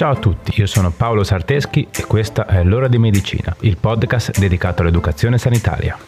Ciao 0.00 0.12
a 0.12 0.16
tutti, 0.16 0.58
io 0.58 0.64
sono 0.64 0.90
Paolo 0.90 1.22
Sarteschi 1.22 1.86
e 1.94 2.06
questa 2.06 2.46
è 2.46 2.64
L'ora 2.64 2.88
di 2.88 2.96
medicina, 2.96 3.54
il 3.60 3.76
podcast 3.76 4.38
dedicato 4.38 4.80
all'educazione 4.80 5.36
sanitaria. 5.36 5.98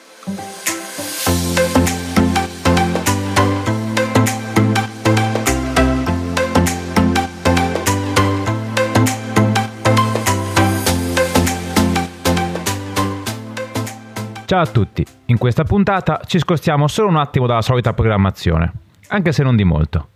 Ciao 14.46 14.60
a 14.60 14.66
tutti, 14.66 15.04
in 15.26 15.36
questa 15.36 15.64
puntata 15.64 16.22
ci 16.24 16.38
spostiamo 16.38 16.88
solo 16.88 17.08
un 17.08 17.16
attimo 17.16 17.46
dalla 17.46 17.60
solita 17.60 17.92
programmazione, 17.92 18.72
anche 19.08 19.32
se 19.32 19.42
non 19.42 19.54
di 19.54 19.64
molto. 19.64 20.11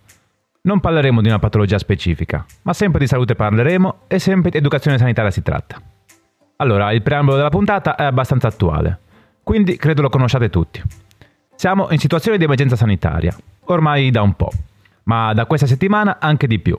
Non 0.67 0.81
parleremo 0.81 1.21
di 1.21 1.29
una 1.29 1.39
patologia 1.39 1.77
specifica, 1.77 2.45
ma 2.63 2.73
sempre 2.73 2.99
di 2.99 3.07
salute 3.07 3.35
parleremo 3.35 3.99
e 4.07 4.19
sempre 4.19 4.49
di 4.49 4.57
educazione 4.57 4.97
sanitaria 4.97 5.31
si 5.31 5.41
tratta. 5.41 5.81
Allora, 6.57 6.91
il 6.91 7.01
preambolo 7.01 7.37
della 7.37 7.47
puntata 7.47 7.95
è 7.95 8.03
abbastanza 8.03 8.49
attuale, 8.49 8.99
quindi 9.43 9.77
credo 9.77 10.01
lo 10.01 10.09
conosciate 10.09 10.49
tutti. 10.49 10.81
Siamo 11.55 11.87
in 11.91 11.99
situazione 11.99 12.37
di 12.37 12.43
emergenza 12.43 12.75
sanitaria, 12.75 13.33
ormai 13.67 14.11
da 14.11 14.21
un 14.21 14.33
po', 14.33 14.51
ma 15.03 15.31
da 15.31 15.45
questa 15.45 15.67
settimana 15.67 16.17
anche 16.19 16.47
di 16.47 16.59
più. 16.59 16.77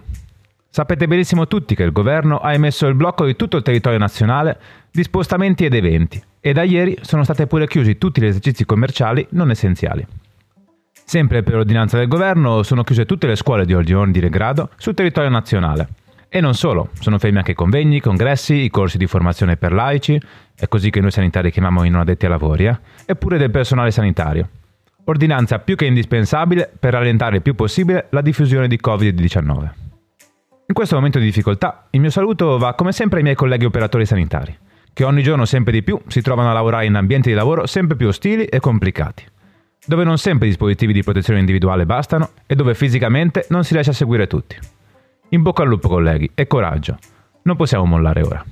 Sapete 0.69 1.07
benissimo 1.07 1.49
tutti 1.49 1.75
che 1.75 1.85
il 1.85 1.93
governo 1.93 2.41
ha 2.41 2.53
emesso 2.53 2.87
il 2.89 2.95
blocco 2.95 3.25
di 3.25 3.37
tutto 3.37 3.57
il 3.57 3.63
territorio 3.63 3.99
nazionale 3.99 4.61
di 4.91 5.03
spostamenti 5.03 5.65
ed 5.65 5.73
eventi 5.73 6.23
e 6.41 6.53
da 6.53 6.63
ieri 6.63 6.99
sono 7.01 7.25
state 7.25 7.47
pure 7.47 7.67
chiusi 7.67 7.97
tutti 7.97 8.21
gli 8.21 8.27
esercizi 8.27 8.67
commerciali 8.67 9.27
non 9.31 9.51
essenziali. 9.51 10.07
Sempre 11.09 11.43
per 11.43 11.55
ordinanza 11.55 11.97
del 11.97 12.07
governo 12.07 12.63
sono 12.63 12.85
chiuse 12.85 13.07
tutte 13.07 13.27
le 13.27 13.35
scuole 13.35 13.65
di 13.65 13.73
ordine 13.73 14.29
grado 14.29 14.69
sul 14.77 14.93
territorio 14.93 15.31
nazionale. 15.31 15.89
E 16.29 16.43
non 16.43 16.53
solo, 16.53 16.91
sono 17.01 17.19
fermi 17.19 17.39
anche 17.39 17.53
i 17.53 17.55
convegni, 17.55 17.97
i 17.97 18.01
congressi, 18.01 18.57
i 18.57 18.69
corsi 18.69 18.99
di 18.99 19.07
formazione 19.07 19.57
per 19.57 19.73
laici, 19.73 20.21
è 20.55 20.69
così 20.69 20.91
che 20.91 21.01
noi 21.01 21.11
sanitari 21.11 21.51
chiamiamo 21.51 21.85
i 21.85 21.89
non 21.89 22.03
addetti 22.03 22.27
ai 22.27 22.31
lavori, 22.31 22.67
eh? 22.67 22.79
eppure 23.07 23.39
del 23.39 23.51
personale 23.51 23.91
sanitario. 23.91 24.51
Ordinanza 25.05 25.59
più 25.61 25.77
che 25.77 25.87
indispensabile 25.87 26.71
per 26.79 26.93
rallentare 26.93 27.37
il 27.37 27.43
più 27.43 27.55
possibile 27.55 28.09
la 28.11 28.21
diffusione 28.21 28.69
di 28.69 28.79
Covid-19. 28.79 29.69
In 30.67 30.75
questo 30.75 30.97
momento 30.97 31.19
di 31.19 31.25
difficoltà, 31.25 31.87
il 31.89 32.01
mio 32.01 32.11
saluto 32.11 32.59
va 32.59 32.75
come 32.75 32.93
sempre 32.93 33.17
ai 33.17 33.25
miei 33.25 33.35
colleghi 33.35 33.65
operatori 33.65 34.05
sanitari 34.05 34.55
che 34.93 35.05
ogni 35.05 35.23
giorno 35.23 35.45
sempre 35.45 35.73
di 35.73 35.83
più 35.83 35.99
si 36.09 36.21
trovano 36.21 36.51
a 36.51 36.53
lavorare 36.53 36.85
in 36.85 36.97
ambienti 36.97 37.29
di 37.29 37.35
lavoro 37.35 37.67
sempre 37.67 37.97
più 37.97 38.09
ostili 38.09 38.45
e 38.47 38.59
complicati, 38.59 39.25
dove 39.85 40.05
non 40.05 40.19
sempre 40.19 40.47
i 40.47 40.51
dispositivi 40.51 40.93
di 40.93 41.03
protezione 41.03 41.41
individuale 41.41 41.87
bastano 41.87 42.31
e 42.47 42.55
dove 42.55 42.75
fisicamente 42.75 43.47
non 43.51 43.65
si 43.65 43.73
riesce 43.73 43.91
a 43.91 43.95
seguire 43.95 44.27
tutti. 44.27 44.57
In 45.31 45.43
bocca 45.43 45.63
al 45.63 45.69
lupo 45.69 45.89
colleghi 45.89 46.31
e 46.35 46.47
coraggio, 46.47 46.97
non 47.43 47.57
possiamo 47.57 47.85
mollare 47.85 48.23
ora. 48.23 48.45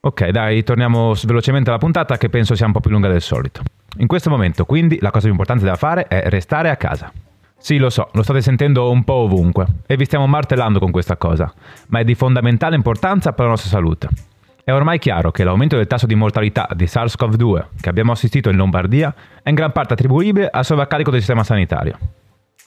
Ok, 0.00 0.28
dai, 0.28 0.62
torniamo 0.62 1.12
velocemente 1.24 1.70
alla 1.70 1.78
puntata 1.78 2.16
che 2.16 2.28
penso 2.28 2.54
sia 2.54 2.66
un 2.66 2.72
po' 2.72 2.80
più 2.80 2.90
lunga 2.90 3.08
del 3.08 3.20
solito. 3.20 3.62
In 3.98 4.06
questo 4.06 4.30
momento, 4.30 4.64
quindi, 4.64 4.98
la 5.00 5.10
cosa 5.10 5.22
più 5.22 5.30
importante 5.30 5.64
da 5.64 5.74
fare 5.74 6.06
è 6.06 6.28
restare 6.28 6.70
a 6.70 6.76
casa. 6.76 7.12
Sì, 7.58 7.78
lo 7.78 7.90
so, 7.90 8.08
lo 8.12 8.22
state 8.22 8.40
sentendo 8.40 8.88
un 8.90 9.02
po' 9.02 9.14
ovunque 9.14 9.66
e 9.86 9.96
vi 9.96 10.04
stiamo 10.04 10.28
martellando 10.28 10.78
con 10.78 10.92
questa 10.92 11.16
cosa, 11.16 11.52
ma 11.88 11.98
è 11.98 12.04
di 12.04 12.14
fondamentale 12.14 12.76
importanza 12.76 13.32
per 13.32 13.46
la 13.46 13.50
nostra 13.50 13.70
salute. 13.70 14.08
È 14.68 14.72
ormai 14.74 14.98
chiaro 14.98 15.30
che 15.30 15.44
l'aumento 15.44 15.76
del 15.76 15.86
tasso 15.86 16.04
di 16.04 16.14
mortalità 16.14 16.68
di 16.74 16.84
SARS-CoV-2 16.84 17.68
che 17.80 17.88
abbiamo 17.88 18.12
assistito 18.12 18.50
in 18.50 18.56
Lombardia 18.58 19.14
è 19.42 19.48
in 19.48 19.54
gran 19.54 19.72
parte 19.72 19.94
attribuibile 19.94 20.50
al 20.50 20.62
sovraccarico 20.62 21.10
del 21.10 21.20
sistema 21.20 21.42
sanitario. 21.42 21.96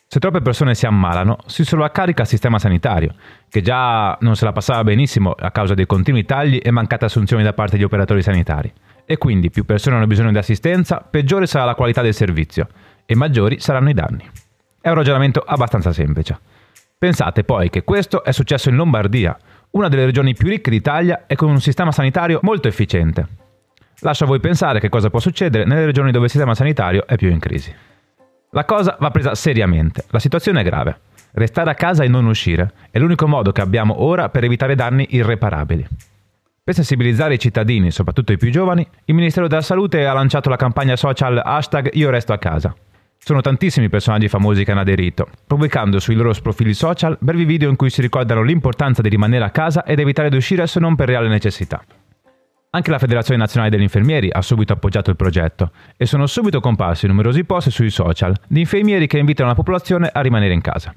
Se 0.07 0.17
troppe 0.17 0.41
persone 0.41 0.73
si 0.73 0.87
ammalano, 0.87 1.37
si 1.45 1.63
sovraccarica 1.63 2.23
il 2.23 2.27
sistema 2.27 2.57
sanitario, 2.57 3.13
che 3.47 3.61
già 3.61 4.17
non 4.21 4.35
se 4.35 4.45
la 4.45 4.51
passava 4.51 4.83
benissimo 4.83 5.35
a 5.37 5.51
causa 5.51 5.75
dei 5.75 5.85
continui 5.85 6.25
tagli 6.25 6.59
e 6.59 6.71
mancate 6.71 7.05
assunzioni 7.05 7.43
da 7.43 7.53
parte 7.53 7.75
degli 7.75 7.85
operatori 7.85 8.23
sanitari. 8.23 8.73
E 9.05 9.19
quindi 9.19 9.51
più 9.51 9.63
persone 9.63 9.97
hanno 9.97 10.07
bisogno 10.07 10.31
di 10.31 10.39
assistenza, 10.39 11.05
peggiore 11.07 11.45
sarà 11.45 11.65
la 11.65 11.75
qualità 11.75 12.01
del 12.01 12.15
servizio 12.15 12.67
e 13.05 13.13
maggiori 13.13 13.59
saranno 13.59 13.91
i 13.91 13.93
danni. 13.93 14.27
È 14.81 14.89
un 14.89 14.95
ragionamento 14.95 15.43
abbastanza 15.45 15.93
semplice. 15.93 16.39
Pensate 16.97 17.43
poi 17.43 17.69
che 17.69 17.83
questo 17.83 18.23
è 18.23 18.31
successo 18.31 18.69
in 18.69 18.75
Lombardia, 18.75 19.37
una 19.71 19.87
delle 19.87 20.05
regioni 20.05 20.33
più 20.33 20.47
ricche 20.47 20.69
d'Italia 20.69 21.23
e 21.27 21.35
con 21.35 21.49
un 21.49 21.61
sistema 21.61 21.91
sanitario 21.91 22.39
molto 22.43 22.67
efficiente. 22.67 23.27
Lascio 23.99 24.23
a 24.23 24.27
voi 24.27 24.39
pensare 24.39 24.79
che 24.79 24.89
cosa 24.89 25.09
può 25.09 25.19
succedere 25.19 25.65
nelle 25.65 25.85
regioni 25.85 26.11
dove 26.11 26.25
il 26.25 26.31
sistema 26.31 26.55
sanitario 26.55 27.05
è 27.05 27.15
più 27.15 27.29
in 27.29 27.39
crisi. 27.39 27.73
La 28.51 28.65
cosa 28.65 28.97
va 28.99 29.11
presa 29.11 29.35
seriamente, 29.35 30.05
la 30.09 30.19
situazione 30.19 30.61
è 30.61 30.63
grave. 30.63 30.99
Restare 31.33 31.69
a 31.69 31.75
casa 31.75 32.03
e 32.03 32.09
non 32.09 32.25
uscire 32.25 32.73
è 32.91 32.99
l'unico 32.99 33.27
modo 33.27 33.51
che 33.51 33.61
abbiamo 33.61 34.03
ora 34.03 34.27
per 34.29 34.43
evitare 34.43 34.75
danni 34.75 35.07
irreparabili. 35.11 35.87
Per 36.63 36.73
sensibilizzare 36.73 37.35
i 37.35 37.39
cittadini, 37.39 37.91
soprattutto 37.91 38.33
i 38.33 38.37
più 38.37 38.51
giovani, 38.51 38.85
il 39.05 39.15
Ministero 39.15 39.47
della 39.47 39.61
Salute 39.61 40.05
ha 40.05 40.13
lanciato 40.13 40.49
la 40.49 40.57
campagna 40.57 40.95
social 40.95 41.41
hashtag 41.43 41.91
Io 41.93 42.09
resto 42.09 42.33
a 42.33 42.37
casa, 42.37 42.75
sono 43.23 43.41
tantissimi 43.41 43.87
personaggi 43.87 44.27
famosi 44.27 44.63
che 44.63 44.71
hanno 44.71 44.79
aderito, 44.79 45.27
pubblicando 45.45 45.99
sui 45.99 46.15
loro 46.15 46.33
profili 46.41 46.73
social 46.73 47.17
brevi 47.19 47.45
video 47.45 47.69
in 47.69 47.75
cui 47.75 47.91
si 47.91 48.01
ricordano 48.01 48.41
l'importanza 48.41 49.03
di 49.03 49.09
rimanere 49.09 49.45
a 49.45 49.51
casa 49.51 49.83
ed 49.83 49.99
evitare 49.99 50.29
di 50.29 50.37
uscire 50.37 50.65
se 50.65 50.79
non 50.79 50.95
per 50.95 51.07
reale 51.07 51.27
necessità. 51.27 51.83
Anche 52.71 52.89
la 52.89 52.97
Federazione 52.97 53.39
Nazionale 53.39 53.69
degli 53.69 53.83
Infermieri 53.83 54.29
ha 54.31 54.41
subito 54.41 54.73
appoggiato 54.73 55.11
il 55.11 55.17
progetto 55.17 55.71
e 55.97 56.07
sono 56.07 56.25
subito 56.25 56.59
comparsi 56.59 57.05
numerosi 57.05 57.43
post 57.43 57.69
sui 57.69 57.91
social 57.91 58.35
di 58.47 58.61
infermieri 58.61 59.05
che 59.05 59.19
invitano 59.19 59.49
la 59.49 59.55
popolazione 59.55 60.09
a 60.11 60.21
rimanere 60.21 60.53
in 60.53 60.61
casa. 60.61 60.91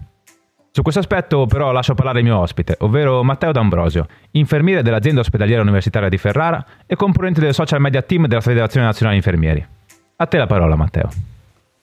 Su 0.70 0.82
questo 0.82 1.00
aspetto 1.00 1.44
però 1.46 1.72
lascio 1.72 1.94
parlare 1.94 2.20
il 2.20 2.24
mio 2.24 2.38
ospite, 2.38 2.76
ovvero 2.80 3.22
Matteo 3.22 3.52
D'Ambrosio, 3.52 4.06
infermiere 4.30 4.82
dell'azienda 4.82 5.20
ospedaliera 5.20 5.62
universitaria 5.62 6.08
di 6.08 6.16
Ferrara 6.16 6.64
e 6.86 6.96
componente 6.96 7.40
del 7.40 7.52
social 7.52 7.80
media 7.80 8.02
team 8.02 8.28
della 8.28 8.40
Federazione 8.40 8.86
Nazionale 8.86 9.16
Infermieri. 9.16 9.66
A 10.16 10.26
te 10.26 10.38
la 10.38 10.46
parola 10.46 10.74
Matteo. 10.74 11.33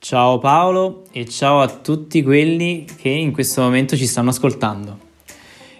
Ciao 0.03 0.39
Paolo 0.39 1.03
e 1.11 1.29
ciao 1.29 1.61
a 1.61 1.67
tutti 1.67 2.23
quelli 2.23 2.87
che 2.99 3.09
in 3.09 3.31
questo 3.31 3.61
momento 3.61 3.95
ci 3.95 4.07
stanno 4.07 4.31
ascoltando. 4.31 4.97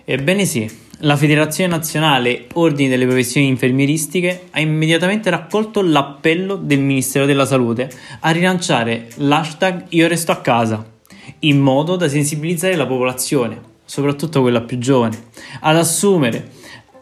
Ebbene 0.05 0.45
sì, 0.45 0.69
la 0.99 1.17
Federazione 1.17 1.71
Nazionale 1.71 2.45
Ordini 2.53 2.87
delle 2.87 3.07
Professioni 3.07 3.47
Infermieristiche 3.47 4.49
ha 4.51 4.59
immediatamente 4.59 5.31
raccolto 5.31 5.81
l'appello 5.81 6.55
del 6.55 6.81
Ministero 6.81 7.25
della 7.25 7.47
Salute 7.47 7.89
a 8.19 8.29
rilanciare 8.29 9.07
l'hashtag 9.15 9.85
Io 9.89 10.07
resto 10.07 10.31
a 10.31 10.39
casa, 10.39 10.85
in 11.39 11.59
modo 11.59 11.95
da 11.95 12.07
sensibilizzare 12.07 12.75
la 12.75 12.85
popolazione, 12.85 13.59
soprattutto 13.85 14.41
quella 14.41 14.61
più 14.61 14.77
giovane, 14.77 15.17
ad 15.61 15.77
assumere 15.77 16.51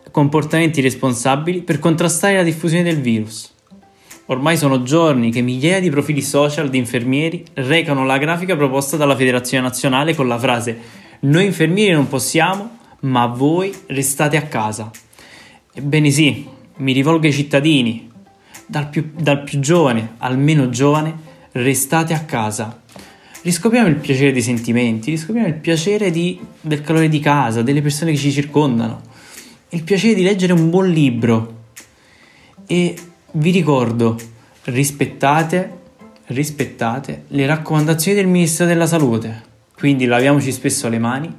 comportamenti 0.09 0.80
responsabili 0.80 1.63
per 1.63 1.80
contrastare 1.80 2.38
la 2.38 2.44
diffusione 2.44 2.84
del 2.84 3.01
virus. 3.01 3.57
Ormai 4.31 4.57
sono 4.57 4.84
giorni 4.84 5.31
che 5.31 5.41
migliaia 5.41 5.79
di 5.79 5.90
profili 5.90 6.22
social 6.22 6.69
di 6.69 6.78
infermieri 6.78 7.44
recano 7.53 8.06
la 8.06 8.19
grafica 8.19 8.56
proposta 8.56 8.95
dalla 8.95 9.16
Federazione 9.16 9.63
Nazionale 9.63 10.13
con 10.13 10.28
la 10.28 10.38
frase 10.38 10.78
Noi 11.22 11.45
infermieri 11.45 11.94
non 11.94 12.07
possiamo, 12.07 12.78
ma 13.01 13.25
voi 13.25 13.73
restate 13.88 14.38
a 14.38 14.44
casa. 14.44 14.91
Ebbene 15.73 16.12
sì, 16.12 16.45
mi 16.78 16.94
rivolgo 16.94 17.25
ai 17.25 17.34
cittadini, 17.34 18.07
dal 18.68 18.88
più, 18.89 19.09
dal 19.18 19.41
più 19.41 19.59
giovane 19.59 20.13
al 20.19 20.38
meno 20.38 20.69
giovane, 20.69 21.18
restate 21.53 22.13
a 22.13 22.23
casa. 22.23 22.84
Riscopriamo 23.41 23.88
il 23.88 23.95
piacere 23.95 24.31
dei 24.31 24.44
sentimenti, 24.44 25.09
riscopriamo 25.09 25.47
il 25.47 25.56
piacere 25.56 26.12
di, 26.12 26.39
del 26.62 26.81
calore 26.81 27.09
di 27.09 27.19
casa, 27.19 27.63
delle 27.63 27.81
persone 27.81 28.12
che 28.12 28.18
ci 28.18 28.31
circondano, 28.31 29.01
il 29.69 29.81
piacere 29.81 30.13
di 30.13 30.22
leggere 30.22 30.53
un 30.53 30.69
buon 30.69 30.88
libro 30.88 31.57
e 32.68 32.95
vi 33.34 33.51
ricordo, 33.51 34.17
rispettate, 34.66 35.78
rispettate 36.28 37.25
le 37.28 37.45
raccomandazioni 37.45 38.18
del 38.18 38.27
Ministero 38.27 38.68
della 38.68 38.88
Salute. 38.88 39.44
Quindi 39.75 40.06
laviamoci 40.06 40.51
spesso 40.51 40.89
le 40.89 40.98
mani, 40.98 41.33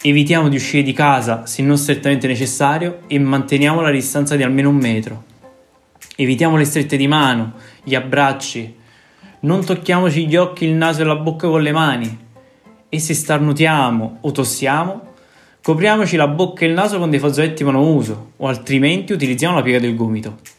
evitiamo 0.00 0.48
di 0.48 0.56
uscire 0.56 0.84
di 0.84 0.92
casa 0.92 1.44
se 1.44 1.62
non 1.62 1.76
strettamente 1.76 2.28
necessario 2.28 3.00
e 3.08 3.18
manteniamo 3.18 3.80
la 3.80 3.90
distanza 3.90 4.36
di 4.36 4.44
almeno 4.44 4.68
un 4.68 4.76
metro. 4.76 5.24
Evitiamo 6.16 6.56
le 6.56 6.64
strette 6.64 6.96
di 6.96 7.08
mano, 7.08 7.54
gli 7.82 7.94
abbracci, 7.96 8.76
non 9.40 9.64
tocchiamoci 9.64 10.28
gli 10.28 10.36
occhi, 10.36 10.66
il 10.66 10.74
naso 10.74 11.02
e 11.02 11.04
la 11.04 11.16
bocca 11.16 11.48
con 11.48 11.62
le 11.62 11.72
mani 11.72 12.18
e 12.88 12.98
se 13.00 13.14
starnutiamo 13.14 14.18
o 14.20 14.30
tossiamo, 14.30 15.14
copriamoci 15.62 16.16
la 16.16 16.28
bocca 16.28 16.64
e 16.64 16.68
il 16.68 16.74
naso 16.74 16.98
con 16.98 17.10
dei 17.10 17.18
fazzoletti 17.18 17.64
monouso 17.64 18.32
o 18.36 18.46
altrimenti 18.46 19.12
utilizziamo 19.12 19.56
la 19.56 19.62
piega 19.62 19.80
del 19.80 19.96
gomito 19.96 20.58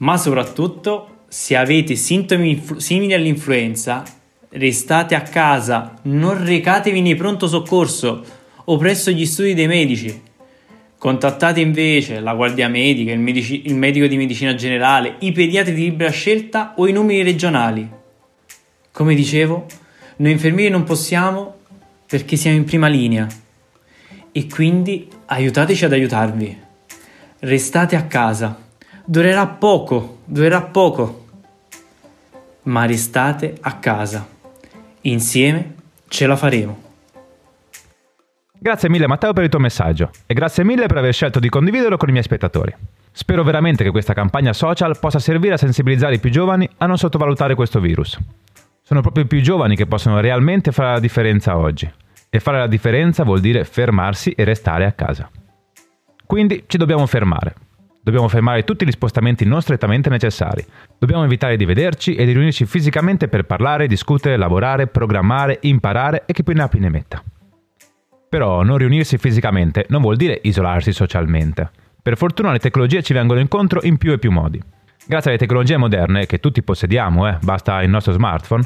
ma 0.00 0.16
soprattutto 0.16 1.24
se 1.28 1.56
avete 1.56 1.94
sintomi 1.94 2.50
influ- 2.50 2.80
simili 2.80 3.14
all'influenza, 3.14 4.02
restate 4.50 5.14
a 5.14 5.22
casa, 5.22 5.98
non 6.02 6.44
recatevi 6.44 7.00
nei 7.00 7.14
pronto 7.14 7.46
soccorso 7.46 8.24
o 8.64 8.76
presso 8.76 9.10
gli 9.10 9.26
studi 9.26 9.54
dei 9.54 9.66
medici. 9.66 10.28
Contattate 10.98 11.60
invece 11.60 12.20
la 12.20 12.34
guardia 12.34 12.68
medica, 12.68 13.12
il, 13.12 13.20
medici- 13.20 13.62
il 13.66 13.74
medico 13.74 14.06
di 14.06 14.16
medicina 14.16 14.54
generale, 14.54 15.16
i 15.20 15.32
pediatri 15.32 15.72
di 15.72 15.82
libera 15.82 16.10
scelta 16.10 16.74
o 16.76 16.86
i 16.86 16.92
numeri 16.92 17.22
regionali. 17.22 17.88
Come 18.92 19.14
dicevo, 19.14 19.66
noi 20.16 20.32
infermieri 20.32 20.70
non 20.70 20.84
possiamo 20.84 21.56
perché 22.06 22.36
siamo 22.36 22.56
in 22.56 22.64
prima 22.64 22.88
linea 22.88 23.26
e 24.32 24.46
quindi 24.46 25.08
aiutateci 25.26 25.84
ad 25.84 25.92
aiutarvi. 25.92 26.58
Restate 27.38 27.96
a 27.96 28.04
casa. 28.06 28.68
Durerà 29.04 29.46
poco, 29.46 30.18
durerà 30.24 30.62
poco. 30.62 31.26
Ma 32.62 32.84
restate 32.86 33.56
a 33.60 33.78
casa. 33.78 34.26
Insieme 35.02 35.74
ce 36.08 36.26
la 36.26 36.36
faremo. 36.36 36.88
Grazie 38.62 38.90
mille 38.90 39.06
Matteo 39.06 39.32
per 39.32 39.44
il 39.44 39.48
tuo 39.48 39.58
messaggio 39.58 40.10
e 40.26 40.34
grazie 40.34 40.64
mille 40.64 40.86
per 40.86 40.98
aver 40.98 41.14
scelto 41.14 41.40
di 41.40 41.48
condividerlo 41.48 41.96
con 41.96 42.10
i 42.10 42.12
miei 42.12 42.24
spettatori. 42.24 42.74
Spero 43.10 43.42
veramente 43.42 43.82
che 43.82 43.90
questa 43.90 44.12
campagna 44.12 44.52
social 44.52 44.98
possa 44.98 45.18
servire 45.18 45.54
a 45.54 45.56
sensibilizzare 45.56 46.16
i 46.16 46.20
più 46.20 46.30
giovani 46.30 46.68
a 46.76 46.86
non 46.86 46.98
sottovalutare 46.98 47.54
questo 47.54 47.80
virus. 47.80 48.18
Sono 48.82 49.00
proprio 49.00 49.24
i 49.24 49.26
più 49.26 49.40
giovani 49.40 49.76
che 49.76 49.86
possono 49.86 50.20
realmente 50.20 50.72
fare 50.72 50.92
la 50.92 51.00
differenza 51.00 51.56
oggi. 51.56 51.90
E 52.28 52.38
fare 52.38 52.58
la 52.58 52.66
differenza 52.66 53.24
vuol 53.24 53.40
dire 53.40 53.64
fermarsi 53.64 54.32
e 54.32 54.44
restare 54.44 54.84
a 54.84 54.92
casa. 54.92 55.30
Quindi 56.26 56.64
ci 56.66 56.76
dobbiamo 56.76 57.06
fermare. 57.06 57.54
Dobbiamo 58.02 58.28
fermare 58.28 58.64
tutti 58.64 58.86
gli 58.86 58.90
spostamenti 58.90 59.44
non 59.44 59.60
strettamente 59.60 60.08
necessari. 60.08 60.64
Dobbiamo 60.98 61.22
evitare 61.24 61.56
di 61.56 61.66
vederci 61.66 62.14
e 62.14 62.24
di 62.24 62.32
riunirci 62.32 62.64
fisicamente 62.64 63.28
per 63.28 63.44
parlare, 63.44 63.86
discutere, 63.86 64.38
lavorare, 64.38 64.86
programmare, 64.86 65.58
imparare 65.62 66.24
e 66.24 66.32
chi 66.32 66.42
più 66.42 66.54
ne 66.54 66.62
ha 66.62 66.68
più 66.68 66.80
ne 66.80 66.88
metta. 66.88 67.22
Però 68.28 68.62
non 68.62 68.78
riunirsi 68.78 69.18
fisicamente 69.18 69.84
non 69.90 70.00
vuol 70.00 70.16
dire 70.16 70.40
isolarsi 70.44 70.92
socialmente. 70.92 71.70
Per 72.02 72.16
fortuna 72.16 72.52
le 72.52 72.58
tecnologie 72.58 73.02
ci 73.02 73.12
vengono 73.12 73.38
incontro 73.38 73.80
in 73.82 73.98
più 73.98 74.12
e 74.12 74.18
più 74.18 74.30
modi. 74.30 74.62
Grazie 75.06 75.30
alle 75.30 75.38
tecnologie 75.38 75.76
moderne, 75.76 76.24
che 76.24 76.40
tutti 76.40 76.62
possediamo, 76.62 77.28
eh, 77.28 77.36
basta 77.42 77.82
il 77.82 77.90
nostro 77.90 78.12
smartphone, 78.12 78.64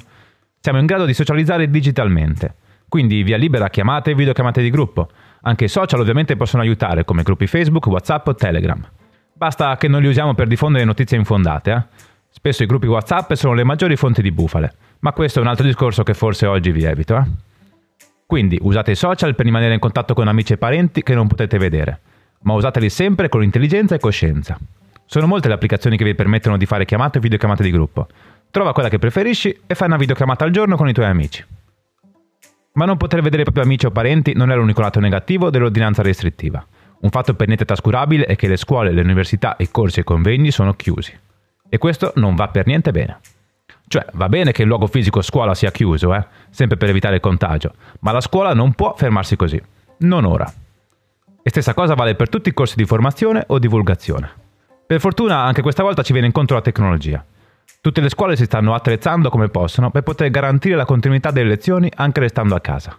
siamo 0.61 0.79
in 0.79 0.87
grado 0.87 1.07
di 1.07 1.15
socializzare 1.15 1.69
digitalmente. 1.69 2.55
Quindi 2.89 3.25
via 3.25 3.37
libera 3.37 3.69
chiamate 3.69 4.13
e 4.13 4.15
videochiamate 4.15 4.63
di 4.63 4.71
gruppo. 4.71 5.09
Anche 5.43 5.65
i 5.65 5.69
social 5.69 6.01
ovviamente 6.01 6.37
possono 6.37 6.63
aiutare, 6.63 7.05
come 7.05 7.25
gruppi 7.25 7.49
Facebook, 7.49 7.87
WhatsApp 7.87 8.29
o 8.29 8.35
Telegram. 8.35 8.87
Basta 9.45 9.77
che 9.77 9.89
non 9.89 10.01
li 10.01 10.09
usiamo 10.09 10.33
per 10.33 10.47
diffondere 10.47 10.85
notizie 10.85 11.19
infondate. 11.19 11.71
Eh? 11.71 11.83
Spesso 12.31 12.63
i 12.63 12.67
gruppi 12.67 12.87
WhatsApp 12.87 13.35
sono 13.35 13.53
le 13.53 13.63
maggiori 13.63 13.95
fonti 13.95 14.23
di 14.23 14.33
bufale, 14.33 14.73
ma 15.01 15.13
questo 15.13 15.39
è 15.39 15.43
un 15.43 15.49
altro 15.49 15.67
discorso 15.67 16.03
che 16.03 16.15
forse 16.15 16.47
oggi 16.47 16.73
vi 16.73 16.83
evito. 16.85 17.15
Eh? 17.15 17.25
Quindi 18.25 18.59
usate 18.63 18.93
i 18.93 18.95
social 18.95 19.35
per 19.35 19.45
rimanere 19.45 19.75
in 19.75 19.81
contatto 19.81 20.15
con 20.15 20.29
amici 20.29 20.55
e 20.55 20.57
parenti 20.57 21.03
che 21.03 21.15
non 21.15 21.27
potete 21.27 21.59
vedere, 21.59 22.01
ma 22.45 22.55
usateli 22.55 22.89
sempre 22.89 23.29
con 23.29 23.43
intelligenza 23.43 23.95
e 23.95 23.99
coscienza. 23.99 24.59
Sono 25.05 25.27
molte 25.27 25.49
le 25.49 25.55
applicazioni 25.55 25.99
che 25.99 26.05
vi 26.05 26.15
permettono 26.15 26.57
di 26.57 26.65
fare 26.65 26.87
chiamate 26.87 27.19
o 27.19 27.21
videochiamate 27.21 27.63
di 27.63 27.71
gruppo. 27.71 28.07
Trova 28.51 28.73
quella 28.73 28.89
che 28.89 28.99
preferisci 28.99 29.61
e 29.67 29.75
fai 29.75 29.89
una 29.89 29.99
videochiamata 29.99 30.47
al 30.47 30.53
giorno 30.53 30.77
con 30.77 30.89
i 30.89 30.95
tuoi 30.95 31.09
amici. 31.09 31.45
Ma 32.73 32.87
non 32.87 32.97
poter 32.97 33.21
vedere 33.21 33.43
i 33.43 33.45
propri 33.45 33.61
amici 33.61 33.85
o 33.85 33.91
parenti 33.91 34.33
non 34.33 34.51
è 34.51 34.57
l'unico 34.57 34.81
lato 34.81 35.01
negativo 35.01 35.51
dell'ordinanza 35.51 36.01
restrittiva. 36.01 36.67
Un 37.05 37.11
fatto 37.11 37.35
per 37.35 37.49
niente 37.49 37.67
trascurabile 37.67 38.25
è 38.25 38.35
che 38.35 38.49
le 38.49 38.57
scuole, 38.57 38.91
le 38.91 39.03
università, 39.03 39.57
i 39.59 39.71
corsi 39.71 39.99
e 39.99 40.03
i 40.03 40.05
convegni 40.05 40.51
sono 40.51 40.73
chiusi. 40.73 41.15
E 41.69 41.77
questo 41.77 42.13
non 42.17 42.35
va 42.35 42.49
per 42.49 42.67
niente 42.67 42.93
bene. 42.93 43.21
Cioè, 43.87 44.07
va 44.15 44.31
bene 44.31 44.53
che 44.53 44.63
il 44.63 44.69
luogo 44.69 44.87
fisico 44.87 45.21
scuola 45.21 45.55
sia 45.55 45.71
chiuso, 45.71 46.15
eh? 46.15 46.25
sempre 46.49 46.79
per 46.79 46.89
evitare 46.89 47.17
il 47.17 47.21
contagio, 47.21 47.75
ma 48.01 48.11
la 48.11 48.23
scuola 48.23 48.55
non 48.55 48.73
può 48.73 48.95
fermarsi 48.97 49.37
così. 49.37 49.63
Non 49.99 50.25
ora. 50.25 50.51
E 51.43 51.51
stessa 51.51 51.75
cosa 51.75 51.93
vale 51.93 52.15
per 52.15 52.31
tutti 52.31 52.49
i 52.49 52.55
corsi 52.55 52.77
di 52.77 52.87
formazione 52.87 53.45
o 53.49 53.59
divulgazione. 53.59 54.31
Per 54.87 54.99
fortuna 54.99 55.43
anche 55.43 55.61
questa 55.61 55.83
volta 55.83 56.03
ci 56.03 56.13
viene 56.13 56.29
incontro 56.29 56.57
la 56.57 56.63
tecnologia. 56.63 57.23
Tutte 57.83 58.01
le 58.01 58.09
scuole 58.09 58.35
si 58.35 58.47
stanno 58.47 58.73
attrezzando 58.73 59.29
come 59.29 59.49
possono 59.49 59.91
per 59.91 60.05
poter 60.05 60.31
garantire 60.31 60.75
la 60.75 60.87
continuità 60.87 61.31
delle 61.31 61.51
lezioni 61.51 61.93
anche 61.95 62.21
restando 62.21 62.55
a 62.55 62.61
casa. 62.61 62.99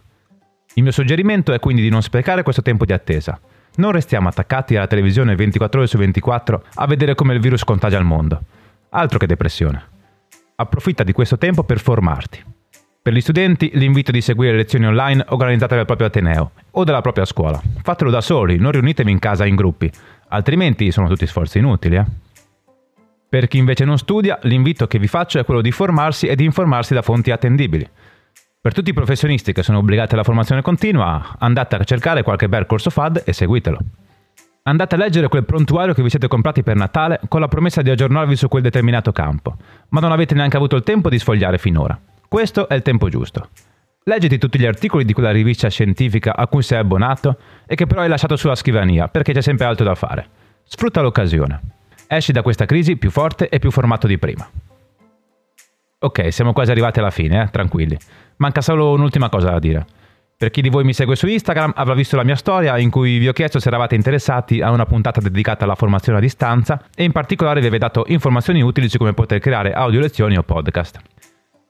Il 0.76 0.84
mio 0.84 0.92
suggerimento 0.92 1.54
è 1.54 1.60
quindi 1.60 1.82
di 1.82 1.90
non 1.90 2.04
sprecare 2.04 2.44
questo 2.44 2.62
tempo 2.62 2.86
di 2.86 2.94
attesa. 2.94 3.40
Non 3.78 3.92
restiamo 3.92 4.30
attaccati 4.30 4.76
alla 4.76 4.88
televisione 4.88 5.36
24 5.36 5.80
ore 5.80 5.88
su 5.90 5.98
24 5.98 6.64
a 6.76 6.88
vedere 6.88 7.16
come 7.16 7.34
il 7.34 7.42
virus 7.42 7.64
contagia 7.64 7.98
il 7.98 8.06
mondo. 8.06 8.42
Altro 8.90 9.20
che 9.20 9.28
depressione. 9.28 9.84
Approfitta 10.56 11.04
di 11.04 11.12
questo 11.12 11.38
tempo 11.38 11.64
per 11.64 11.80
formarti. 11.80 12.44
Per 13.02 13.14
gli 13.14 13.22
studenti 13.22 13.70
l'invito 13.74 14.12
di 14.12 14.22
seguire 14.22 14.54
le 14.54 14.60
lezioni 14.60 14.88
online 14.88 15.26
organizzate 15.28 15.76
dal 15.76 15.86
proprio 15.86 16.08
Ateneo 16.08 16.52
o 16.72 16.84
dalla 16.84 17.02
propria 17.02 17.26
scuola. 17.26 17.62
Fatelo 17.84 18.10
da 18.10 18.22
soli, 18.22 18.58
non 18.58 18.72
riunitevi 18.72 19.12
in 19.12 19.20
casa 19.20 19.46
in 19.46 19.56
gruppi, 19.56 19.92
altrimenti 20.30 20.90
sono 20.92 21.08
tutti 21.08 21.28
sforzi 21.28 21.58
inutili. 21.58 21.98
Eh? 21.98 22.06
Per 23.28 23.48
chi 23.48 23.58
invece 23.58 23.84
non 23.84 23.98
studia, 23.98 24.40
l'invito 24.44 24.88
che 24.88 24.98
vi 24.98 25.08
faccio 25.08 25.38
è 25.38 25.44
quello 25.44 25.62
di 25.62 25.72
formarsi 25.72 26.28
e 26.28 26.36
di 26.36 26.46
informarsi 26.46 26.94
da 26.94 27.02
fonti 27.02 27.32
attendibili. 27.32 27.88
Per 28.66 28.74
tutti 28.74 28.90
i 28.90 28.94
professionisti 28.94 29.54
che 29.54 29.62
sono 29.62 29.78
obbligati 29.78 30.16
alla 30.16 30.24
formazione 30.24 30.64
continua, 30.64 31.36
andate 31.38 31.76
a 31.76 31.84
cercare 31.84 32.24
qualche 32.24 32.50
bel 32.50 32.66
corso 32.66 32.90
FAD 32.90 33.22
e 33.24 33.32
seguitelo. 33.32 33.78
Andate 34.64 34.96
a 34.96 34.98
leggere 34.98 35.28
quel 35.28 35.46
prontuario 35.46 35.94
che 35.94 36.02
vi 36.02 36.10
siete 36.10 36.28
comprati 36.28 36.64
per 36.64 36.76
Natale 36.76 37.20
con 37.28 37.42
la 37.42 37.48
promessa 37.48 37.84
di 37.84 37.92
aggiornarvi 37.92 38.36
su 38.36 38.48
quel 38.48 38.64
determinato 38.64 39.12
campo, 39.12 39.56
ma 39.90 40.00
non 40.00 40.12
avete 40.12 40.34
neanche 40.34 40.58
avuto 40.58 40.76
il 40.78 40.82
tempo 40.82 41.10
di 41.10 41.20
sfogliare 41.20 41.60
finora. 41.60 41.96
Questo 42.28 42.68
è 42.68 42.74
il 42.74 42.82
tempo 42.82 43.08
giusto. 43.08 43.50
Leggiti 44.06 44.40
tutti 44.40 44.58
gli 44.58 44.66
articoli 44.66 45.06
di 45.06 45.14
quella 45.14 45.30
rivista 45.30 45.70
scientifica 45.70 46.36
a 46.36 46.48
cui 46.48 46.64
sei 46.64 46.80
abbonato 46.80 47.38
e 47.68 47.76
che 47.76 47.86
però 47.86 48.02
hai 48.02 48.10
lasciato 48.10 48.36
sulla 48.36 48.56
scrivania 48.56 49.10
perché 49.10 49.32
c'è 49.32 49.42
sempre 49.42 49.66
altro 49.68 49.86
da 49.86 49.94
fare. 49.94 50.28
Sfrutta 50.64 51.02
l'occasione. 51.02 51.62
Esci 52.08 52.32
da 52.32 52.42
questa 52.42 52.66
crisi 52.66 52.98
più 52.98 53.12
forte 53.12 53.48
e 53.48 53.60
più 53.60 53.70
formato 53.70 54.08
di 54.08 54.18
prima. 54.18 54.50
Ok, 56.06 56.32
siamo 56.32 56.54
quasi 56.54 56.70
arrivati 56.70 57.00
alla 57.00 57.10
fine, 57.10 57.42
eh? 57.42 57.50
tranquilli. 57.50 57.98
Manca 58.36 58.62
solo 58.62 58.92
un'ultima 58.92 59.28
cosa 59.28 59.50
da 59.50 59.58
dire. 59.58 59.88
Per 60.38 60.52
chi 60.52 60.62
di 60.62 60.70
voi 60.70 60.84
mi 60.84 60.94
segue 60.94 61.16
su 61.16 61.26
Instagram 61.26 61.74
avrà 61.76 61.96
visto 61.96 62.16
la 62.16 62.24
mia 62.24 62.36
storia 62.36 62.78
in 62.78 62.92
cui 62.92 63.18
vi 63.18 63.28
ho 63.28 63.34
chiesto 63.34 63.60
se 63.60 63.70
eravate 63.70 63.96
interessati 63.96 64.62
a 64.62 64.70
una 64.70 64.86
puntata 64.86 65.20
dedicata 65.20 65.64
alla 65.64 65.74
formazione 65.74 66.20
a 66.20 66.22
distanza 66.22 66.80
e 66.94 67.04
in 67.04 67.12
particolare 67.12 67.60
vi 67.60 67.66
avevo 67.66 67.84
dato 67.84 68.04
informazioni 68.06 68.62
utili 68.62 68.88
su 68.88 69.00
come 69.00 69.14
poter 69.14 69.40
creare 69.40 69.74
audio 69.74 70.00
lezioni 70.00 70.38
o 70.38 70.44
podcast. 70.44 71.00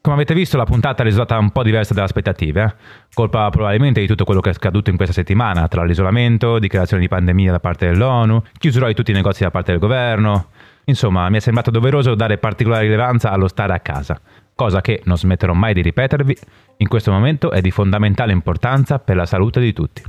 Come 0.01 0.15
avete 0.15 0.33
visto 0.33 0.57
la 0.57 0.65
puntata 0.65 1.01
è 1.01 1.05
risultata 1.05 1.39
un 1.39 1.51
po' 1.51 1.63
diversa 1.63 1.93
dalle 1.93 2.07
aspettative, 2.07 2.61
eh? 2.61 2.73
colpa 3.13 3.49
probabilmente 3.49 4.01
di 4.01 4.07
tutto 4.07 4.25
quello 4.25 4.41
che 4.41 4.49
è 4.49 4.53
accaduto 4.53 4.89
in 4.89 4.97
questa 4.97 5.13
settimana, 5.13 5.69
tra 5.69 5.85
l'isolamento, 5.85 6.59
dichiarazioni 6.59 7.03
di 7.03 7.07
pandemia 7.07 7.51
da 7.51 7.59
parte 7.61 7.87
dell'ONU, 7.87 8.43
chiusura 8.57 8.87
di 8.87 8.93
tutti 8.93 9.11
i 9.11 9.13
negozi 9.13 9.43
da 9.43 9.51
parte 9.51 9.71
del 9.71 9.79
governo. 9.79 10.49
Insomma, 10.85 11.29
mi 11.29 11.37
è 11.37 11.39
sembrato 11.39 11.71
doveroso 11.71 12.15
dare 12.15 12.37
particolare 12.37 12.83
rilevanza 12.83 13.31
allo 13.31 13.47
stare 13.47 13.73
a 13.73 13.79
casa, 13.79 14.19
cosa 14.53 14.81
che, 14.81 15.01
non 15.05 15.17
smetterò 15.17 15.53
mai 15.53 15.73
di 15.73 15.81
ripetervi, 15.81 16.37
in 16.77 16.87
questo 16.87 17.11
momento 17.11 17.51
è 17.51 17.61
di 17.61 17.71
fondamentale 17.71 18.31
importanza 18.31 18.99
per 18.99 19.15
la 19.15 19.25
salute 19.25 19.59
di 19.59 19.73
tutti. 19.73 20.03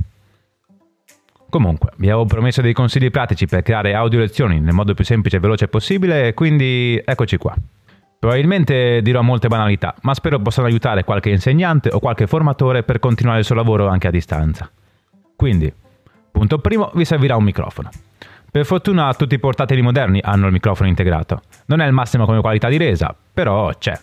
Comunque, 1.49 1.91
vi 1.97 2.09
avevo 2.09 2.25
promesso 2.25 2.61
dei 2.61 2.73
consigli 2.73 3.09
pratici 3.09 3.47
per 3.47 3.63
creare 3.63 3.93
audio 3.93 4.19
lezioni 4.19 4.59
nel 4.59 4.73
modo 4.73 4.93
più 4.93 5.05
semplice 5.05 5.37
e 5.37 5.39
veloce 5.39 5.67
possibile, 5.67 6.33
quindi 6.33 7.01
eccoci 7.03 7.37
qua. 7.37 7.55
Probabilmente 8.19 9.01
dirò 9.01 9.21
molte 9.21 9.47
banalità, 9.47 9.95
ma 10.01 10.13
spero 10.13 10.39
possano 10.39 10.67
aiutare 10.67 11.03
qualche 11.03 11.29
insegnante 11.29 11.89
o 11.91 11.99
qualche 11.99 12.27
formatore 12.27 12.83
per 12.83 12.99
continuare 12.99 13.39
il 13.39 13.45
suo 13.45 13.55
lavoro 13.55 13.87
anche 13.87 14.07
a 14.07 14.11
distanza. 14.11 14.69
Quindi, 15.35 15.71
punto 16.31 16.59
primo, 16.59 16.91
vi 16.95 17.05
servirà 17.05 17.35
un 17.35 17.43
microfono. 17.43 17.89
Per 18.57 18.65
fortuna 18.65 19.13
tutti 19.13 19.35
i 19.35 19.39
portatili 19.39 19.83
moderni 19.83 20.19
hanno 20.19 20.47
il 20.47 20.51
microfono 20.51 20.89
integrato. 20.89 21.43
Non 21.67 21.79
è 21.79 21.85
il 21.85 21.93
massimo 21.93 22.25
come 22.25 22.41
qualità 22.41 22.69
di 22.69 22.77
resa, 22.77 23.15
però 23.31 23.71
c'è. 23.77 23.93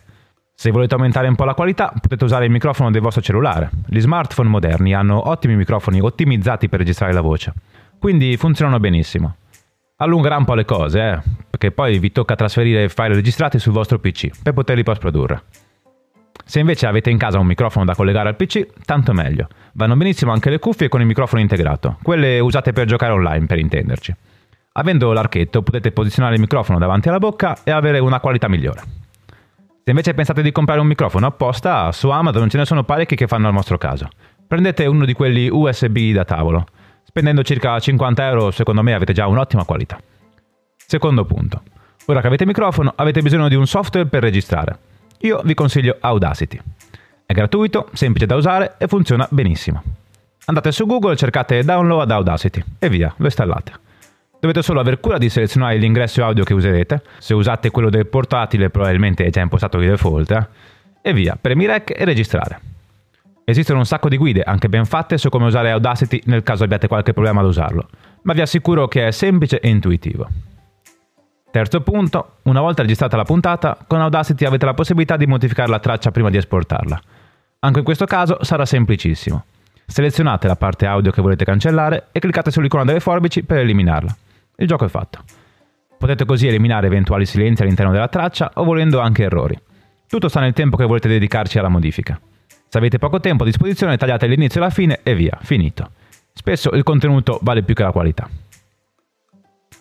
Se 0.55 0.71
volete 0.71 0.95
aumentare 0.95 1.27
un 1.27 1.35
po' 1.35 1.43
la 1.43 1.55
qualità, 1.55 1.93
potete 2.01 2.23
usare 2.23 2.45
il 2.45 2.53
microfono 2.53 2.93
del 2.93 3.01
vostro 3.01 3.21
cellulare. 3.21 3.71
Gli 3.85 3.99
smartphone 3.99 4.49
moderni 4.49 4.95
hanno 4.95 5.29
ottimi 5.29 5.57
microfoni 5.57 6.01
ottimizzati 6.01 6.69
per 6.69 6.79
registrare 6.79 7.13
la 7.13 7.21
voce, 7.21 7.53
quindi 7.99 8.37
funzionano 8.37 8.79
benissimo. 8.79 9.35
Allungherà 9.97 10.37
un 10.37 10.45
po' 10.45 10.55
le 10.55 10.65
cose, 10.65 11.01
eh, 11.01 11.21
perché 11.51 11.73
poi 11.73 11.99
vi 11.99 12.13
tocca 12.13 12.37
trasferire 12.37 12.89
file 12.89 13.15
registrati 13.15 13.59
sul 13.59 13.73
vostro 13.73 13.99
PC 13.99 14.41
per 14.41 14.53
poterli 14.53 14.85
post 14.85 15.01
produrre. 15.01 15.43
Se 16.45 16.61
invece 16.61 16.87
avete 16.87 17.11
in 17.11 17.19
casa 17.19 17.41
un 17.41 17.47
microfono 17.47 17.85
da 17.85 17.97
collegare 17.97 18.29
al 18.29 18.37
PC, 18.37 18.69
tanto 18.85 19.13
meglio. 19.13 19.49
Vanno 19.73 19.97
benissimo 19.97 20.31
anche 20.31 20.49
le 20.49 20.61
cuffie 20.61 20.89
con 20.89 21.01
il 21.01 21.09
microfono 21.09 21.41
integrato, 21.41 21.99
quelle 22.05 22.39
usate 22.39 22.73
per 22.73 22.87
giocare 22.87 23.13
online 23.13 23.47
per 23.47 23.59
intenderci. 23.59 24.15
Avendo 24.77 25.13
l'archetto 25.13 25.63
potete 25.63 25.93
posizionare 25.93 26.35
il 26.35 26.41
microfono 26.41 26.81
davanti 26.81 27.09
alla 27.09 27.19
bocca 27.19 27.59
e 27.63 27.71
avere 27.71 28.01
una 28.01 28.19
qualità 28.19 28.49
migliore. 28.49 28.83
Se 29.85 29.91
invece 29.91 30.15
pensate 30.15 30.43
di 30.43 30.51
comprare 30.51 30.81
un 30.81 30.89
microfono 30.89 31.27
apposta, 31.27 31.93
su 31.93 32.09
Amazon 32.09 32.49
ce 32.49 32.57
ne 32.57 32.65
sono 32.65 32.83
parecchi 32.83 33.15
che 33.15 33.29
fanno 33.29 33.47
al 33.47 33.53
vostro 33.53 33.79
caso. 33.79 34.09
Prendete 34.49 34.87
uno 34.87 35.05
di 35.05 35.13
quelli 35.13 35.49
USB 35.49 36.11
da 36.11 36.25
tavolo. 36.25 36.67
Spendendo 37.05 37.45
circa 37.45 37.79
50 37.79 38.27
euro, 38.27 38.51
secondo 38.51 38.83
me 38.83 38.95
avete 38.95 39.13
già 39.13 39.29
un'ottima 39.29 39.65
qualità. 39.65 39.97
Secondo 40.75 41.25
punto. 41.25 41.63
Ora 42.07 42.21
che 42.21 42.27
avete 42.27 42.45
microfono, 42.45 42.93
avete 42.97 43.23
bisogno 43.23 43.47
di 43.47 43.55
un 43.55 43.69
software 43.69 44.09
per 44.09 44.23
registrare. 44.23 44.79
Io 45.19 45.41
vi 45.45 45.55
consiglio 45.55 45.99
Audacity. 46.01 46.59
È 47.25 47.33
gratuito, 47.33 47.91
semplice 47.93 48.27
da 48.27 48.35
usare 48.35 48.75
e 48.79 48.89
funziona 48.89 49.29
benissimo. 49.31 49.81
Andate 50.47 50.73
su 50.73 50.85
Google, 50.85 51.15
cercate 51.15 51.63
Download 51.63 52.11
Audacity 52.11 52.61
e 52.81 52.89
via, 52.89 53.15
lo 53.17 53.27
installate. 53.27 53.84
Dovete 54.45 54.61
solo 54.61 54.81
aver 54.81 55.01
cura 55.01 55.17
di 55.17 55.31
selezionare 55.31 55.79
l'ingresso 55.79 56.23
audio 56.23 56.45
che 56.45 56.53
userete. 56.53 57.01
Se 57.17 57.33
usate 57.33 57.71
quello 57.71 57.89
del 57.89 58.07
portatile 58.07 58.69
probabilmente 58.69 59.25
è 59.25 59.31
già 59.31 59.41
impostato 59.41 59.79
di 59.79 59.87
default. 59.87 60.31
Eh? 60.33 60.47
E 61.01 61.15
via, 61.15 61.39
premi 61.41 61.65
rec 61.65 61.99
e 61.99 62.05
registrare. 62.05 62.61
Esistono 63.47 63.79
un 63.79 63.87
sacco 63.87 64.11
di 64.11 64.19
guide, 64.19 64.43
anche 64.43 64.69
ben 64.69 64.85
fatte, 64.85 65.17
su 65.17 65.31
come 65.31 65.47
usare 65.47 65.71
Audacity 65.71 66.21
nel 66.27 66.43
caso 66.43 66.63
abbiate 66.63 66.89
qualche 66.89 67.15
problema 67.15 67.41
ad 67.41 67.47
usarlo, 67.47 67.89
ma 68.25 68.35
vi 68.35 68.43
assicuro 68.43 68.87
che 68.87 69.07
è 69.07 69.13
semplice 69.13 69.61
e 69.61 69.71
intuitivo. 69.71 70.29
Terzo 71.51 71.81
punto, 71.81 72.37
una 72.43 72.61
volta 72.61 72.83
registrata 72.83 73.17
la 73.17 73.25
puntata, 73.25 73.79
con 73.87 74.03
Audacity 74.03 74.45
avete 74.45 74.67
la 74.67 74.75
possibilità 74.75 75.17
di 75.17 75.25
modificare 75.27 75.71
la 75.71 75.79
traccia 75.79 76.11
prima 76.11 76.29
di 76.29 76.37
esportarla. 76.37 77.01
Anche 77.61 77.79
in 77.79 77.85
questo 77.87 78.05
caso 78.05 78.37
sarà 78.45 78.67
semplicissimo. 78.67 79.43
Selezionate 79.87 80.47
la 80.49 80.57
parte 80.57 80.85
audio 80.85 81.11
che 81.13 81.23
volete 81.23 81.47
cancellare 81.47 82.09
e 82.13 82.21
cliccate 82.21 82.51
sull'icona 82.51 82.85
delle 82.85 83.01
forbici 83.01 83.43
per 83.43 83.61
eliminarla. 83.61 84.15
Il 84.57 84.67
gioco 84.67 84.85
è 84.85 84.89
fatto. 84.89 85.23
Potete 85.99 86.25
così 86.25 86.47
eliminare 86.47 86.87
eventuali 86.87 87.27
silenzi 87.27 87.63
all'interno 87.63 87.93
della 87.93 88.09
traccia 88.09 88.51
o 88.55 88.65
volendo 88.65 89.01
anche 89.01 89.25
errori. 89.25 89.59
Tutto 90.07 90.29
sta 90.29 90.41
nel 90.41 90.53
tempo 90.53 90.77
che 90.77 90.85
volete 90.85 91.09
dedicarci 91.09 91.59
alla 91.59 91.69
modifica. 91.69 92.21
Se 92.69 92.79
avete 92.79 92.99
poco 92.99 93.21
tempo 93.21 93.43
a 93.43 93.47
disposizione 93.47 93.97
tagliate 93.97 94.27
l'inizio 94.27 94.61
e 94.61 94.65
la 94.65 94.71
fine 94.71 95.01
e 95.03 95.15
via, 95.15 95.39
finito. 95.43 95.91
Spesso 96.33 96.71
il 96.71 96.83
contenuto 96.83 97.39
vale 97.43 97.63
più 97.63 97.75
che 97.75 97.83
la 97.83 97.93
qualità. 97.93 98.29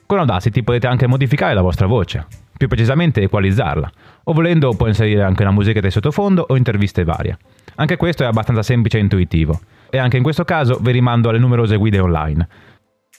Con 0.05 0.19
Audacity 0.19 0.61
potete 0.61 0.87
anche 0.87 1.07
modificare 1.07 1.53
la 1.53 1.61
vostra 1.61 1.87
voce, 1.87 2.25
più 2.55 2.67
precisamente 2.67 3.21
equalizzarla, 3.21 3.91
o 4.25 4.33
volendo 4.33 4.73
può 4.75 4.87
inserire 4.87 5.23
anche 5.23 5.41
una 5.41 5.51
musica 5.51 5.79
di 5.79 5.89
sottofondo 5.89 6.45
o 6.47 6.55
interviste 6.55 7.03
varie. 7.03 7.37
Anche 7.75 7.97
questo 7.97 8.23
è 8.23 8.27
abbastanza 8.27 8.61
semplice 8.61 8.97
e 8.97 9.01
intuitivo, 9.01 9.59
e 9.89 9.97
anche 9.97 10.17
in 10.17 10.23
questo 10.23 10.43
caso 10.43 10.77
vi 10.79 10.91
rimando 10.91 11.29
alle 11.29 11.39
numerose 11.39 11.77
guide 11.77 11.99
online. 11.99 12.47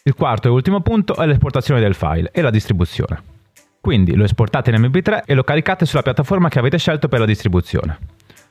Il 0.06 0.14
quarto 0.14 0.48
e 0.48 0.50
ultimo 0.50 0.82
punto 0.82 1.16
è 1.16 1.24
l'esportazione 1.24 1.80
del 1.80 1.94
file 1.94 2.28
e 2.30 2.42
la 2.42 2.50
distribuzione. 2.50 3.22
Quindi 3.80 4.14
lo 4.14 4.24
esportate 4.24 4.70
in 4.70 4.82
MP3 4.82 5.22
e 5.24 5.32
lo 5.32 5.44
caricate 5.44 5.86
sulla 5.86 6.02
piattaforma 6.02 6.50
che 6.50 6.58
avete 6.58 6.76
scelto 6.76 7.08
per 7.08 7.20
la 7.20 7.24
distribuzione. 7.24 7.96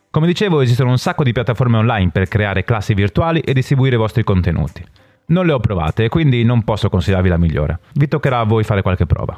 Come 0.10 0.25
dicevo 0.25 0.62
esistono 0.62 0.89
un 0.89 0.98
sacco 0.98 1.24
di 1.24 1.31
piattaforme 1.31 1.77
online 1.77 2.10
per 2.10 2.27
creare 2.27 2.63
classi 2.63 2.95
virtuali 2.95 3.39
e 3.41 3.53
distribuire 3.53 3.98
i 3.98 4.00
vostri 4.00 4.24
contenuti. 4.24 4.83
Non 5.27 5.45
le 5.45 5.51
ho 5.51 5.60
provate 5.60 6.05
e 6.05 6.10
quindi 6.10 6.43
non 6.43 6.63
posso 6.63 6.89
consigliarvi 6.89 7.29
la 7.29 7.38
migliore. 7.38 7.81
Vi 7.93 8.07
toccherà 8.07 8.39
a 8.39 8.45
voi 8.45 8.63
fare 8.63 8.81
qualche 8.81 9.05
prova. 9.05 9.38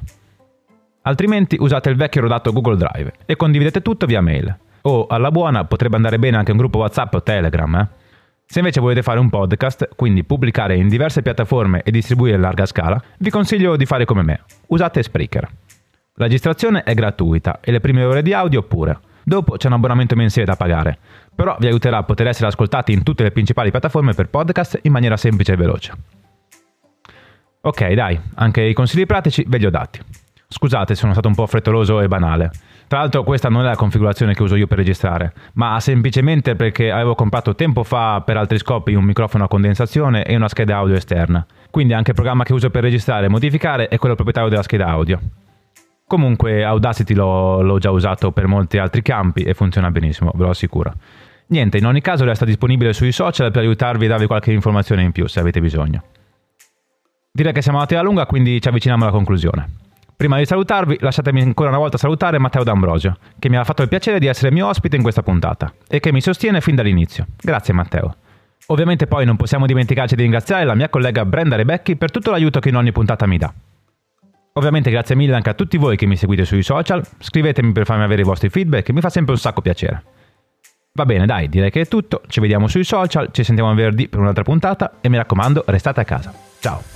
Altrimenti 1.01 1.57
usate 1.60 1.89
il 1.89 1.98
vecchio 1.98 2.22
rodato 2.22 2.53
Google 2.53 2.77
Drive 2.77 3.12
e 3.25 3.36
condividete 3.36 3.81
tutto 3.81 4.05
via 4.05 4.22
mail. 4.22 4.57
O 4.84 5.07
alla 5.07 5.31
buona 5.31 5.65
potrebbe 5.65 5.98
andare 5.98 6.17
bene 6.17 6.38
anche 6.38 6.51
un 6.51 6.57
gruppo 6.60 6.77
WhatsApp 6.77 7.13
o 7.13 7.22
Telegram. 7.22 7.75
Eh? 7.75 8.03
Se 8.48 8.60
invece 8.60 8.80
volete 8.80 9.02
fare 9.02 9.20
un 9.20 9.30
podcast, 9.30 9.90
quindi 9.96 10.24
pubblicare 10.24 10.75
in 10.75 10.88
diverse 10.88 11.22
piattaforme 11.22 11.82
e 11.82 11.92
distribuire 11.92 12.36
a 12.36 12.40
larga 12.40 12.66
scala, 12.66 13.02
vi 13.18 13.30
consiglio 13.30 13.75
di 13.75 13.86
fare 13.86 14.06
come 14.06 14.22
me. 14.22 14.44
Usate 14.68 15.02
Spreaker. 15.02 15.50
La 16.14 16.25
registrazione 16.25 16.84
è 16.84 16.94
gratuita 16.94 17.60
e 17.60 17.72
le 17.72 17.80
prime 17.80 18.04
ore 18.04 18.22
di 18.22 18.34
audio 18.34 18.62
pure. 18.62 19.00
Dopo 19.24 19.58
c'è 19.58 19.68
un 19.68 19.74
abbonamento 19.74 20.16
mensile 20.16 20.46
da 20.46 20.56
pagare, 20.56 20.98
però 21.34 21.58
vi 21.60 21.66
aiuterà 21.66 21.98
a 21.98 22.04
poter 22.04 22.28
essere 22.28 22.48
ascoltati 22.48 22.94
in 22.94 23.02
tutte 23.02 23.24
le 23.24 23.32
principali 23.32 23.72
piattaforme 23.72 24.14
per 24.14 24.30
podcast 24.30 24.80
in 24.84 24.92
maniera 24.92 25.18
semplice 25.18 25.54
e 25.54 25.56
veloce. 25.58 25.94
Ok, 27.62 27.92
dai, 27.94 28.18
anche 28.36 28.62
i 28.62 28.74
consigli 28.74 29.08
pratici 29.08 29.44
ve 29.48 29.58
li 29.58 29.66
ho 29.66 29.72
dati. 29.72 30.00
Scusate 30.48 30.94
se 30.94 31.00
sono 31.00 31.14
stato 31.14 31.28
un 31.28 31.34
po' 31.34 31.48
frettoloso 31.48 32.00
e 32.00 32.08
banale. 32.08 32.52
Tra 32.88 33.00
l'altro 33.00 33.24
questa 33.24 33.50
non 33.50 33.62
è 33.62 33.65
la 33.65 33.75
configurazione 33.75 34.34
che 34.34 34.44
uso 34.44 34.56
io 34.56 34.68
per 34.68 34.77
registrare, 34.77 35.34
ma 35.54 35.80
semplicemente 35.80 36.56
perché 36.56 36.92
avevo 36.92 37.15
comprato 37.15 37.56
tempo 37.56 37.84
fa 37.84 38.22
per 38.22 38.38
altri 38.38 38.60
scopi 38.60 38.94
un 38.94 39.04
microfono 39.04 39.46
a 39.46 39.48
condensazione 39.48 40.24
e 40.24 40.36
una 40.36 40.48
scheda 40.48 40.77
audio 40.77 40.96
esterna. 40.96 41.46
Quindi 41.72 41.94
anche 41.94 42.12
il 42.12 42.15
programma 42.15 42.44
che 42.44 42.54
uso 42.54 42.70
per 42.70 42.84
registrare 42.84 43.25
e 43.25 43.30
modificare 43.30 43.88
è 43.88 43.98
quello 43.98 44.15
proprietario 44.15 44.50
della 44.50 44.62
scheda 44.63 44.88
audio. 44.88 45.20
Comunque 46.08 46.63
Audacity 46.63 47.15
l'ho, 47.15 47.62
l'ho, 47.63 47.80
già 47.80 47.89
usato 47.89 48.32
per 48.32 48.46
molti 48.46 48.77
altri 48.77 49.01
campi 49.01 49.42
e 49.42 49.56
funziona 49.56 49.89
benissimo, 49.89 50.32
ve 50.36 50.44
lo 50.44 50.50
assicuro. 50.51 50.94
Niente, 51.48 51.80
in 51.80 51.86
ogni 51.88 52.01
caso 52.01 52.24
resta 52.25 52.46
disponibile 52.46 52.94
sui 52.94 53.12
social 53.12 53.51
per 53.51 53.63
aiutarvi 53.63 54.06
e 54.06 54.08
darvi 54.08 54.27
qualche 54.27 54.51
informazione 54.51 55.01
in 55.01 55.12
più 55.12 55.27
se 55.27 55.39
avete 55.39 55.60
bisogno. 55.60 56.04
Direi 57.32 57.54
che 57.54 57.63
siamo 57.63 57.80
andati 57.80 57.96
a 57.96 58.04
lunga, 58.04 58.27
quindi 58.27 58.62
ci 58.62 58.68
avviciniamo 58.68 59.04
alla 59.04 59.12
conclusione. 59.12 59.85
Prima 60.17 60.38
di 60.38 60.45
salutarvi, 60.45 60.98
lasciatemi 61.01 61.41
ancora 61.41 61.69
una 61.69 61.77
volta 61.77 61.98
salutare 61.98 62.39
Matteo 62.39 62.63
D'Ambrosio, 62.63 63.17
che 63.38 63.50
mi 63.50 63.57
ha 63.57 63.63
fatto 63.65 63.81
il 63.81 63.89
piacere 63.89 64.17
di 64.17 64.27
essere 64.27 64.50
mio 64.50 64.67
ospite 64.67 64.95
in 64.95 65.01
questa 65.01 65.22
puntata 65.24 65.74
e 65.89 66.00
che 66.00 66.13
mi 66.13 66.22
sostiene 66.22 66.62
fin 66.62 66.75
dall'inizio. 66.75 67.27
Grazie 67.38 67.74
Matteo. 67.74 68.15
Ovviamente 68.67 69.07
poi 69.07 69.25
non 69.25 69.36
possiamo 69.36 69.65
dimenticarci 69.65 70.15
di 70.15 70.22
ringraziare 70.22 70.63
la 70.63 70.74
mia 70.74 70.89
collega 70.89 71.25
Brenda 71.25 71.57
Rebecchi 71.57 71.98
per 71.98 72.12
tutto 72.12 72.31
l'aiuto 72.31 72.60
che 72.60 72.69
in 72.69 72.77
ogni 72.77 72.93
puntata 72.93 73.27
mi 73.27 73.38
dà. 73.38 73.53
Ovviamente 74.53 74.89
grazie 74.89 75.15
mille 75.15 75.36
anche 75.36 75.50
a 75.50 75.53
tutti 75.53 75.75
voi 75.77 75.98
che 75.98 76.05
mi 76.05 76.15
seguite 76.15 76.45
sui 76.45 76.63
social, 76.63 77.05
scrivetemi 77.19 77.74
per 77.74 77.86
farmi 77.86 78.03
avere 78.03 78.22
i 78.22 78.25
vostri 78.25 78.48
feedback, 78.48 78.89
mi 78.91 79.01
fa 79.01 79.10
sempre 79.10 79.34
un 79.34 79.39
sacco 79.39 79.60
piacere. 79.60 80.01
Va 80.93 81.03
bene, 81.03 81.25
dai, 81.25 81.50
direi 81.50 81.69
che 81.69 81.81
è 81.81 81.88
tutto, 81.89 82.22
ci 82.27 82.39
vediamo 82.39 82.69
sui 82.69 82.86
social, 82.86 83.27
ci 83.34 83.43
sentiamo 83.43 83.74
venerdì 83.74 84.07
per 84.07 84.22
un'altra 84.22 84.43
puntata 84.43 84.93
e 85.01 85.10
mi 85.10 85.17
raccomando, 85.17 85.65
restate 85.67 86.00
a 86.00 86.05
casa. 86.05 86.34
Ciao! 86.62 86.95